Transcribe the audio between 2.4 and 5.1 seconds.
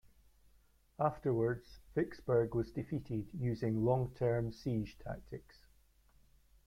was defeated using long term siege